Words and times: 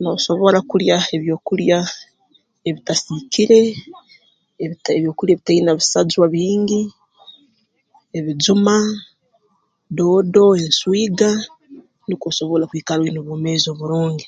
Noosobora 0.00 0.58
kulya 0.70 0.96
ebyokulya 1.16 1.78
ebitasiikire 2.68 3.60
ebitai 4.62 4.94
ebyokulya 4.98 5.32
ebitaine 5.34 5.70
bisajwa 5.80 6.26
bingi 6.34 6.80
ebijuma 8.18 8.76
doodo 9.96 10.46
enswiga 10.64 11.30
nukwo 12.06 12.26
osobole 12.30 12.64
kwikara 12.70 13.00
oine 13.02 13.20
obwomeezi 13.20 13.66
oburungi 13.70 14.26